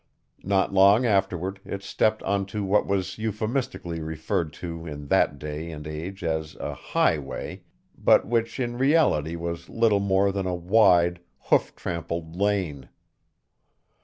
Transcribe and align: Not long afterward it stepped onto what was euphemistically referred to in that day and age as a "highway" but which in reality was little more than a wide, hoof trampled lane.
Not 0.43 0.73
long 0.73 1.05
afterward 1.05 1.59
it 1.63 1.83
stepped 1.83 2.23
onto 2.23 2.63
what 2.63 2.87
was 2.87 3.19
euphemistically 3.19 4.01
referred 4.01 4.51
to 4.53 4.87
in 4.87 5.05
that 5.09 5.37
day 5.37 5.69
and 5.69 5.85
age 5.85 6.23
as 6.23 6.55
a 6.55 6.73
"highway" 6.73 7.61
but 7.95 8.25
which 8.25 8.59
in 8.59 8.79
reality 8.79 9.35
was 9.35 9.69
little 9.69 9.99
more 9.99 10.31
than 10.31 10.47
a 10.47 10.55
wide, 10.55 11.19
hoof 11.49 11.75
trampled 11.75 12.35
lane. 12.35 12.89